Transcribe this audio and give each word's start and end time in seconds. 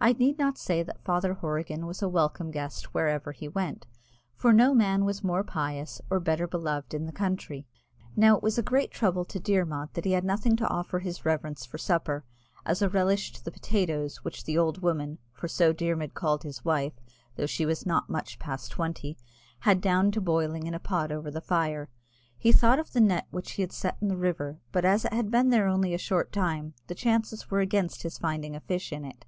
I 0.00 0.12
need 0.14 0.38
not 0.40 0.58
say 0.58 0.82
that 0.82 1.04
Father 1.04 1.34
Horrigan 1.34 1.86
was 1.86 2.02
a 2.02 2.08
welcome 2.08 2.50
guest 2.50 2.92
wherever 2.94 3.30
he 3.30 3.46
went, 3.46 3.86
for 4.34 4.52
no 4.52 4.74
man 4.74 5.04
was 5.04 5.22
more 5.22 5.44
pious 5.44 6.00
or 6.10 6.18
better 6.18 6.48
beloved 6.48 6.94
in 6.94 7.06
the 7.06 7.12
country. 7.12 7.64
Now 8.16 8.36
it 8.36 8.42
was 8.42 8.58
a 8.58 8.62
great 8.64 8.90
trouble 8.90 9.24
to 9.26 9.38
Dermod 9.38 9.90
that 9.94 10.04
he 10.04 10.10
had 10.10 10.24
nothing 10.24 10.56
to 10.56 10.66
offer 10.68 10.98
his 10.98 11.24
reverence 11.24 11.64
for 11.64 11.78
supper 11.78 12.24
as 12.66 12.82
a 12.82 12.88
relish 12.88 13.30
to 13.34 13.44
the 13.44 13.52
potatoes, 13.52 14.24
which 14.24 14.42
"the 14.42 14.58
old 14.58 14.82
woman," 14.82 15.18
for 15.32 15.46
so 15.46 15.72
Dermod 15.72 16.12
called 16.12 16.42
his 16.42 16.64
wife, 16.64 16.94
though 17.36 17.46
she 17.46 17.64
was 17.64 17.86
not 17.86 18.10
much 18.10 18.40
past 18.40 18.72
twenty, 18.72 19.16
had 19.60 19.80
down 19.80 20.10
boiling 20.10 20.66
in 20.66 20.74
a 20.74 20.80
pot 20.80 21.12
over 21.12 21.30
the 21.30 21.40
fire; 21.40 21.88
he 22.36 22.50
thought 22.50 22.80
of 22.80 22.92
the 22.94 23.00
net 23.00 23.28
which 23.30 23.52
he 23.52 23.62
had 23.62 23.70
set 23.70 23.96
in 24.00 24.08
the 24.08 24.16
river, 24.16 24.58
but 24.72 24.84
as 24.84 25.04
it 25.04 25.12
had 25.12 25.30
been 25.30 25.50
there 25.50 25.68
only 25.68 25.94
a 25.94 25.98
short 25.98 26.32
time, 26.32 26.74
the 26.88 26.96
chances 26.96 27.48
were 27.48 27.60
against 27.60 28.02
his 28.02 28.18
finding 28.18 28.56
a 28.56 28.60
fish 28.60 28.92
in 28.92 29.04
it. 29.04 29.24